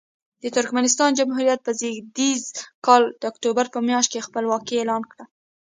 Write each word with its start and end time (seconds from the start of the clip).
د 0.41 0.43
ترکمنستان 0.57 1.11
جمهوریت 1.19 1.59
په 1.63 1.71
زېږدیز 1.79 2.43
کال 2.85 3.01
د 3.19 3.23
اکتوبر 3.31 3.65
په 3.73 3.79
میاشت 3.87 4.09
کې 4.11 4.25
خپلواکي 4.27 4.75
اعلان 4.77 5.03
کړه. 5.11 5.25